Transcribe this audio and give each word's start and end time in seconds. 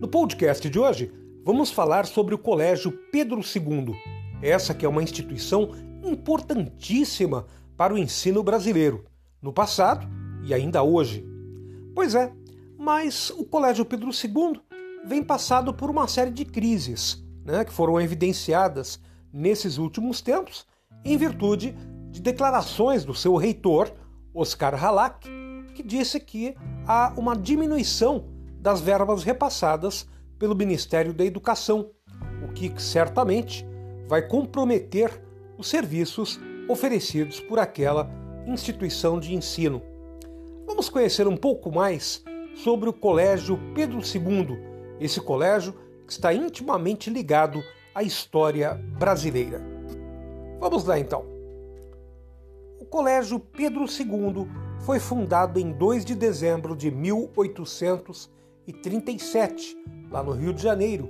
No 0.00 0.06
podcast 0.06 0.70
de 0.70 0.78
hoje, 0.78 1.12
vamos 1.44 1.72
falar 1.72 2.06
sobre 2.06 2.32
o 2.32 2.38
Colégio 2.38 2.92
Pedro 3.10 3.40
II. 3.40 3.96
Essa 4.40 4.72
que 4.72 4.86
é 4.86 4.88
uma 4.88 5.02
instituição 5.02 5.70
importantíssima 6.04 7.46
para 7.76 7.92
o 7.92 7.98
ensino 7.98 8.40
brasileiro, 8.44 9.04
no 9.42 9.52
passado 9.52 10.06
e 10.44 10.54
ainda 10.54 10.84
hoje. 10.84 11.26
Pois 11.96 12.14
é, 12.14 12.32
mas 12.78 13.30
o 13.30 13.44
Colégio 13.44 13.84
Pedro 13.84 14.10
II 14.10 14.60
vem 15.04 15.20
passado 15.20 15.74
por 15.74 15.90
uma 15.90 16.06
série 16.06 16.30
de 16.30 16.44
crises, 16.44 17.20
né, 17.44 17.64
que 17.64 17.72
foram 17.72 18.00
evidenciadas 18.00 19.00
nesses 19.32 19.78
últimos 19.78 20.20
tempos 20.20 20.64
em 21.04 21.16
virtude 21.16 21.76
de 22.08 22.22
declarações 22.22 23.04
do 23.04 23.16
seu 23.16 23.34
reitor, 23.34 23.92
Oscar 24.32 24.80
Halak, 24.80 25.28
que 25.74 25.82
disse 25.82 26.20
que 26.20 26.54
há 26.86 27.12
uma 27.16 27.34
diminuição 27.34 28.37
das 28.60 28.80
verbas 28.80 29.22
repassadas 29.22 30.06
pelo 30.38 30.54
Ministério 30.54 31.12
da 31.12 31.24
Educação, 31.24 31.90
o 32.42 32.52
que 32.52 32.72
certamente 32.80 33.66
vai 34.06 34.22
comprometer 34.22 35.22
os 35.56 35.68
serviços 35.68 36.40
oferecidos 36.68 37.40
por 37.40 37.58
aquela 37.58 38.10
instituição 38.46 39.18
de 39.18 39.34
ensino. 39.34 39.82
Vamos 40.66 40.88
conhecer 40.88 41.26
um 41.26 41.36
pouco 41.36 41.70
mais 41.72 42.22
sobre 42.54 42.88
o 42.88 42.92
Colégio 42.92 43.58
Pedro 43.74 43.98
II, 43.98 44.58
esse 45.00 45.20
colégio 45.20 45.74
que 46.06 46.12
está 46.12 46.32
intimamente 46.32 47.10
ligado 47.10 47.62
à 47.94 48.02
história 48.02 48.74
brasileira. 48.98 49.62
Vamos 50.58 50.84
lá 50.84 50.98
então. 50.98 51.24
O 52.80 52.84
Colégio 52.84 53.38
Pedro 53.38 53.84
II 53.84 54.48
foi 54.80 54.98
fundado 54.98 55.58
em 55.58 55.72
2 55.72 56.04
de 56.04 56.14
dezembro 56.14 56.74
de 56.74 56.90
1837, 58.72 59.76
lá 60.10 60.22
no 60.22 60.32
Rio 60.32 60.52
de 60.52 60.62
Janeiro, 60.62 61.08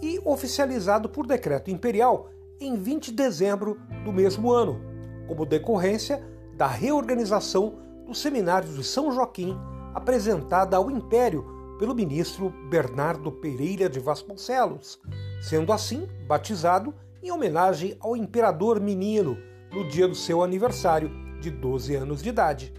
e 0.00 0.20
oficializado 0.24 1.08
por 1.08 1.26
decreto 1.26 1.70
imperial 1.70 2.30
em 2.60 2.76
20 2.76 3.10
de 3.10 3.16
dezembro 3.16 3.78
do 4.04 4.12
mesmo 4.12 4.50
ano, 4.50 4.80
como 5.26 5.44
decorrência 5.44 6.24
da 6.56 6.66
reorganização 6.66 7.78
do 8.06 8.14
Seminário 8.14 8.68
de 8.72 8.82
São 8.82 9.12
Joaquim, 9.12 9.56
apresentada 9.94 10.76
ao 10.76 10.90
Império 10.90 11.44
pelo 11.78 11.94
ministro 11.94 12.52
Bernardo 12.70 13.30
Pereira 13.30 13.88
de 13.88 14.00
Vasconcelos, 14.00 14.98
sendo 15.40 15.72
assim 15.72 16.08
batizado 16.26 16.94
em 17.22 17.30
homenagem 17.30 17.96
ao 18.00 18.16
imperador 18.16 18.80
menino 18.80 19.36
no 19.72 19.86
dia 19.88 20.08
do 20.08 20.14
seu 20.14 20.42
aniversário 20.42 21.10
de 21.40 21.50
12 21.50 21.94
anos 21.94 22.22
de 22.22 22.30
idade. 22.30 22.72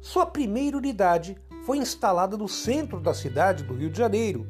Sua 0.00 0.26
primeira 0.26 0.76
unidade 0.76 1.36
foi 1.66 1.76
instalada 1.78 2.36
no 2.36 2.48
centro 2.48 3.00
da 3.00 3.12
cidade 3.12 3.64
do 3.64 3.74
Rio 3.74 3.90
de 3.90 3.98
Janeiro 3.98 4.46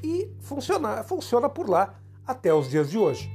e 0.00 0.30
funciona, 0.38 1.02
funciona 1.02 1.48
por 1.48 1.68
lá 1.68 2.00
até 2.24 2.54
os 2.54 2.70
dias 2.70 2.88
de 2.88 2.96
hoje. 2.96 3.28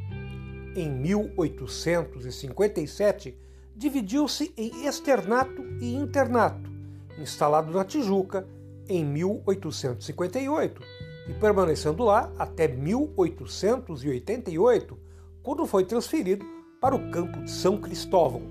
Em 0.73 0.89
1857, 0.89 3.37
dividiu-se 3.75 4.53
em 4.55 4.87
externato 4.87 5.61
e 5.81 5.93
internato, 5.93 6.71
instalado 7.19 7.73
na 7.73 7.83
Tijuca 7.83 8.47
em 8.87 9.03
1858 9.03 10.81
e 11.27 11.33
permanecendo 11.33 12.05
lá 12.05 12.31
até 12.39 12.69
1888, 12.69 14.97
quando 15.43 15.65
foi 15.65 15.83
transferido 15.83 16.45
para 16.79 16.95
o 16.95 17.11
campo 17.11 17.41
de 17.41 17.51
São 17.51 17.75
Cristóvão. 17.75 18.43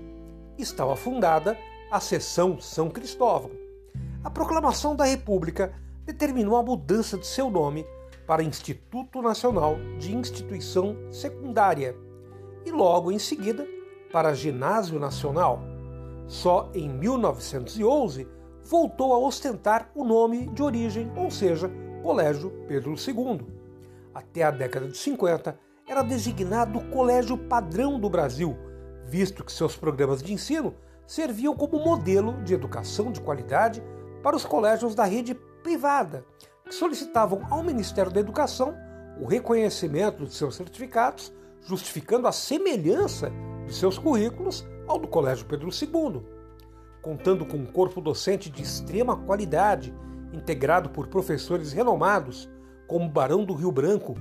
Estava 0.55 0.95
fundada 0.95 1.57
a 1.89 1.99
Seção 1.99 2.61
São 2.61 2.91
Cristóvão. 2.91 3.65
A 4.23 4.29
proclamação 4.29 4.95
da 4.95 5.05
República 5.05 5.73
determinou 6.05 6.57
a 6.57 6.63
mudança 6.63 7.17
de 7.17 7.27
seu 7.27 7.49
nome 7.49 7.85
para 8.25 8.43
Instituto 8.43 9.21
Nacional 9.21 9.77
de 9.99 10.15
Instituição 10.15 10.97
Secundária 11.11 11.95
e 12.65 12.71
logo 12.71 13.11
em 13.11 13.19
seguida 13.19 13.65
para 14.11 14.33
Ginásio 14.33 14.99
Nacional. 14.99 15.61
Só 16.27 16.69
em 16.73 16.89
1911 16.89 18.27
voltou 18.63 19.13
a 19.13 19.17
ostentar 19.17 19.89
o 19.95 20.03
nome 20.03 20.47
de 20.47 20.61
origem, 20.61 21.09
ou 21.15 21.31
seja, 21.31 21.71
Colégio 22.03 22.49
Pedro 22.67 22.95
II. 22.95 23.45
Até 24.13 24.43
a 24.43 24.51
década 24.51 24.87
de 24.87 24.97
50 24.97 25.57
era 25.87 26.01
designado 26.01 26.81
Colégio 26.89 27.37
Padrão 27.37 27.97
do 27.97 28.09
Brasil, 28.09 28.57
visto 29.05 29.43
que 29.43 29.51
seus 29.51 29.75
programas 29.75 30.21
de 30.21 30.33
ensino 30.33 30.73
serviam 31.05 31.55
como 31.55 31.79
modelo 31.79 32.33
de 32.43 32.53
educação 32.53 33.09
de 33.09 33.21
qualidade 33.21 33.81
para 34.27 34.35
os 34.35 34.43
colégios 34.43 34.93
da 34.93 35.05
rede 35.05 35.33
privada, 35.63 36.25
que 36.65 36.75
solicitavam 36.75 37.47
ao 37.49 37.63
Ministério 37.63 38.11
da 38.11 38.19
Educação 38.19 38.75
o 39.21 39.25
reconhecimento 39.25 40.25
de 40.25 40.33
seus 40.33 40.57
certificados, 40.57 41.31
justificando 41.61 42.27
a 42.27 42.33
semelhança 42.33 43.31
de 43.65 43.73
seus 43.73 43.97
currículos 43.97 44.67
ao 44.85 44.99
do 44.99 45.07
Colégio 45.07 45.45
Pedro 45.45 45.69
II. 45.69 46.21
Contando 47.01 47.45
com 47.45 47.55
um 47.55 47.65
corpo 47.65 48.01
docente 48.01 48.49
de 48.49 48.61
extrema 48.61 49.15
qualidade, 49.15 49.95
integrado 50.33 50.89
por 50.89 51.07
professores 51.07 51.71
renomados 51.71 52.49
como 52.85 53.07
Barão 53.07 53.45
do 53.45 53.53
Rio 53.53 53.71
Branco, 53.71 54.13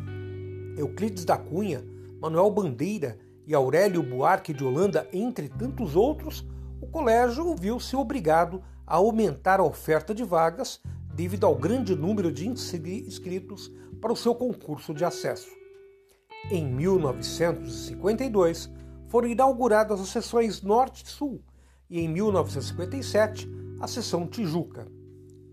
Euclides 0.78 1.24
da 1.24 1.36
Cunha, 1.36 1.84
Manuel 2.20 2.52
Bandeira 2.52 3.18
e 3.44 3.52
Aurélio 3.56 4.04
Buarque 4.04 4.54
de 4.54 4.64
Holanda, 4.64 5.08
entre 5.12 5.48
tantos 5.48 5.96
outros, 5.96 6.46
o 6.80 6.86
colégio 6.86 7.56
viu-se 7.56 7.96
obrigado 7.96 8.62
a 8.86 8.97
aumentar 8.97 9.60
a 9.60 9.64
oferta 9.64 10.14
de 10.14 10.22
vagas 10.22 10.80
devido 11.14 11.44
ao 11.44 11.56
grande 11.56 11.97
número 11.97 12.30
de 12.30 12.47
inscritos 12.47 13.72
para 14.00 14.12
o 14.12 14.16
seu 14.16 14.34
concurso 14.34 14.92
de 14.94 15.04
acesso. 15.04 15.50
Em 16.50 16.64
1952, 16.64 18.70
foram 19.08 19.28
inauguradas 19.28 20.00
as 20.00 20.08
seções 20.08 20.62
Norte 20.62 21.04
e 21.04 21.08
Sul 21.08 21.42
e, 21.88 22.00
em 22.00 22.08
1957, 22.08 23.48
a 23.80 23.88
seção 23.88 24.26
Tijuca. 24.26 24.88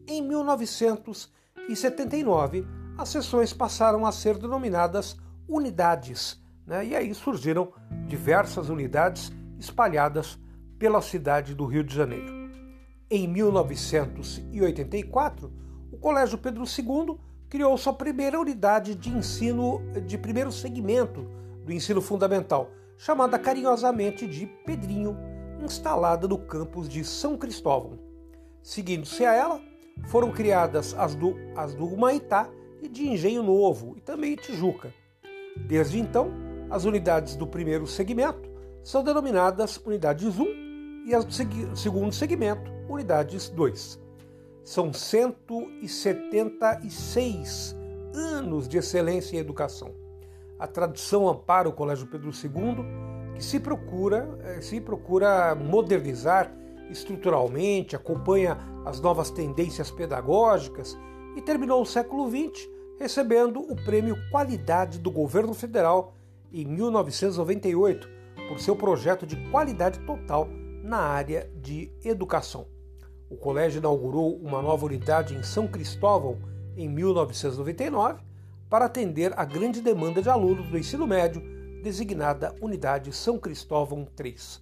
Em 0.07 0.21
1979, 0.21 2.65
as 2.97 3.09
seções 3.09 3.53
passaram 3.53 4.05
a 4.05 4.11
ser 4.11 4.37
denominadas 4.37 5.17
unidades, 5.47 6.43
né? 6.67 6.85
e 6.85 6.95
aí 6.95 7.15
surgiram 7.15 7.73
diversas 8.05 8.69
unidades 8.69 9.31
espalhadas 9.57 10.37
pela 10.77 11.01
cidade 11.01 11.55
do 11.55 11.65
Rio 11.65 11.83
de 11.83 11.95
Janeiro. 11.95 12.42
Em 13.09 13.27
1984, 13.27 15.51
o 15.91 15.97
Colégio 15.97 16.37
Pedro 16.37 16.63
II 16.63 17.17
criou 17.49 17.77
sua 17.77 17.91
primeira 17.93 18.39
unidade 18.39 18.95
de 18.95 19.09
ensino 19.09 19.81
de 20.07 20.17
primeiro 20.17 20.49
segmento 20.51 21.27
do 21.63 21.71
ensino 21.71 22.01
fundamental, 22.01 22.71
chamada 22.97 23.37
carinhosamente 23.37 24.25
de 24.25 24.47
Pedrinho, 24.65 25.15
instalada 25.63 26.27
no 26.27 26.39
campus 26.39 26.89
de 26.89 27.03
São 27.03 27.37
Cristóvão. 27.37 27.99
Seguindo-se 28.63 29.23
a 29.25 29.33
ela, 29.33 29.61
foram 30.07 30.31
criadas 30.31 30.95
as 30.97 31.13
do, 31.13 31.35
as 31.55 31.75
do 31.75 31.85
Humaitá 31.85 32.49
e 32.81 32.89
de 32.89 33.07
Engenho 33.07 33.43
Novo, 33.43 33.93
e 33.97 34.01
também 34.01 34.35
Tijuca. 34.35 34.91
Desde 35.55 35.99
então, 35.99 36.31
as 36.69 36.85
unidades 36.85 37.35
do 37.35 37.45
primeiro 37.45 37.85
segmento 37.85 38.49
são 38.83 39.03
denominadas 39.03 39.77
unidades 39.77 40.39
1 40.39 41.05
e 41.05 41.13
as 41.13 41.23
do 41.23 41.77
segundo 41.77 42.11
segmento, 42.11 42.72
unidades 42.87 43.49
2. 43.49 43.99
São 44.63 44.93
176 44.93 47.75
anos 48.13 48.67
de 48.67 48.77
excelência 48.77 49.35
em 49.35 49.39
educação. 49.39 49.95
A 50.57 50.67
tradição 50.67 51.27
ampara 51.27 51.67
o 51.67 51.73
Colégio 51.73 52.07
Pedro 52.07 52.29
II, 52.29 52.85
que 53.35 53.43
se 53.43 53.59
procura, 53.59 54.29
eh, 54.43 54.61
se 54.61 54.79
procura 54.79 55.53
modernizar 55.55 56.53
estruturalmente, 56.89 57.95
acompanha 57.95 58.57
as 58.85 58.99
novas 58.99 59.29
tendências 59.29 59.89
pedagógicas 59.89 60.97
e 61.35 61.41
terminou 61.41 61.81
o 61.81 61.85
século 61.85 62.29
XX 62.29 62.69
recebendo 62.99 63.59
o 63.59 63.75
prêmio 63.75 64.15
Qualidade 64.31 64.99
do 64.99 65.11
Governo 65.11 65.53
Federal 65.53 66.15
em 66.51 66.65
1998 66.65 68.07
por 68.47 68.59
seu 68.59 68.75
projeto 68.75 69.25
de 69.25 69.35
qualidade 69.49 69.99
total 70.01 70.47
na 70.83 70.97
área 70.97 71.49
de 71.55 71.89
educação. 72.03 72.67
O 73.29 73.37
colégio 73.37 73.79
inaugurou 73.79 74.35
uma 74.35 74.61
nova 74.61 74.85
unidade 74.85 75.33
em 75.33 75.41
São 75.41 75.65
Cristóvão 75.65 76.37
em 76.75 76.89
1999 76.89 78.21
para 78.69 78.85
atender 78.85 79.31
a 79.37 79.45
grande 79.45 79.81
demanda 79.81 80.21
de 80.21 80.29
alunos 80.29 80.67
do 80.67 80.77
ensino 80.77 81.07
médio, 81.07 81.41
designada 81.81 82.53
Unidade 82.61 83.13
São 83.13 83.39
Cristóvão 83.39 84.05
3. 84.15 84.61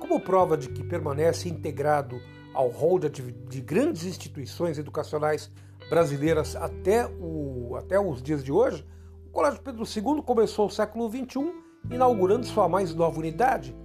Como 0.00 0.20
prova 0.20 0.56
de 0.56 0.68
que 0.68 0.82
permanece 0.82 1.48
integrado 1.48 2.20
ao 2.52 2.68
rol 2.68 2.98
de, 2.98 3.08
de 3.08 3.60
grandes 3.60 4.04
instituições 4.04 4.78
educacionais 4.78 5.50
brasileiras 5.88 6.56
até, 6.56 7.06
o, 7.06 7.76
até 7.76 8.00
os 8.00 8.22
dias 8.22 8.42
de 8.42 8.50
hoje, 8.50 8.84
o 9.26 9.30
Colégio 9.30 9.60
Pedro 9.60 9.84
II 9.84 10.22
começou 10.22 10.66
o 10.66 10.70
século 10.70 11.08
XXI 11.08 11.52
inaugurando 11.90 12.46
sua 12.46 12.68
mais 12.68 12.94
nova 12.94 13.18
unidade, 13.18 13.76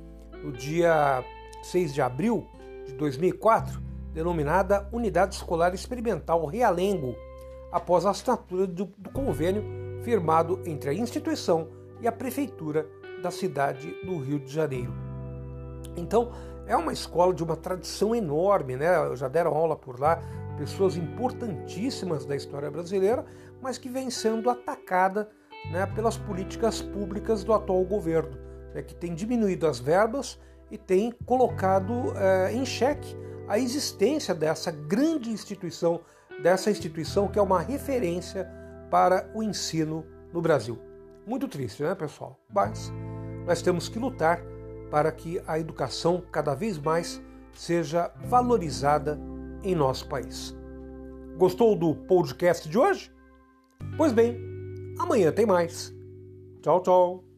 no 0.43 0.51
dia 0.51 1.23
6 1.61 1.93
de 1.93 2.01
abril 2.01 2.45
de 2.85 2.93
2004, 2.93 3.81
denominada 4.13 4.87
Unidade 4.91 5.35
Escolar 5.35 5.73
Experimental 5.73 6.45
Realengo, 6.45 7.15
após 7.71 8.05
a 8.05 8.09
assinatura 8.09 8.67
do, 8.67 8.85
do 8.97 9.09
convênio 9.09 9.63
firmado 10.03 10.59
entre 10.65 10.89
a 10.89 10.93
instituição 10.93 11.69
e 12.01 12.07
a 12.07 12.11
prefeitura 12.11 12.87
da 13.21 13.31
cidade 13.31 13.93
do 14.03 14.17
Rio 14.17 14.39
de 14.39 14.51
Janeiro. 14.51 14.93
Então, 15.95 16.31
é 16.65 16.75
uma 16.75 16.93
escola 16.93 17.33
de 17.33 17.43
uma 17.43 17.55
tradição 17.55 18.15
enorme, 18.15 18.75
né? 18.75 19.15
Já 19.15 19.27
deram 19.27 19.53
aula 19.53 19.75
por 19.75 19.99
lá 19.99 20.21
pessoas 20.57 20.95
importantíssimas 20.95 22.25
da 22.25 22.35
história 22.35 22.69
brasileira, 22.69 23.25
mas 23.61 23.77
que 23.77 23.89
vem 23.89 24.09
sendo 24.09 24.49
atacada 24.49 25.29
né, 25.71 25.85
pelas 25.87 26.17
políticas 26.17 26.81
públicas 26.81 27.43
do 27.43 27.53
atual 27.53 27.83
governo, 27.83 28.37
né, 28.73 28.81
que 28.81 28.95
tem 28.95 29.13
diminuído 29.13 29.67
as 29.67 29.79
verbas 29.79 30.39
e 30.71 30.77
tem 30.77 31.11
colocado 31.25 32.13
é, 32.15 32.53
em 32.53 32.65
xeque 32.65 33.15
a 33.47 33.59
existência 33.59 34.33
dessa 34.33 34.71
grande 34.71 35.29
instituição, 35.29 35.99
dessa 36.41 36.71
instituição 36.71 37.27
que 37.27 37.37
é 37.37 37.41
uma 37.41 37.59
referência 37.59 38.49
para 38.89 39.29
o 39.35 39.43
ensino 39.43 40.05
no 40.33 40.41
Brasil. 40.41 40.79
Muito 41.27 41.47
triste, 41.47 41.83
né, 41.83 41.93
pessoal? 41.93 42.39
Mas 42.53 42.91
nós 43.45 43.61
temos 43.61 43.89
que 43.89 43.99
lutar 43.99 44.41
para 44.89 45.11
que 45.11 45.41
a 45.45 45.59
educação 45.59 46.23
cada 46.31 46.55
vez 46.55 46.77
mais 46.77 47.21
seja 47.53 48.11
valorizada 48.25 49.19
em 49.63 49.75
nosso 49.75 50.07
país. 50.07 50.55
Gostou 51.37 51.75
do 51.75 51.95
podcast 51.95 52.67
de 52.67 52.77
hoje? 52.77 53.11
Pois 53.97 54.11
bem, 54.11 54.37
amanhã 54.99 55.31
tem 55.31 55.45
mais. 55.45 55.93
Tchau, 56.61 56.81
tchau. 56.81 57.30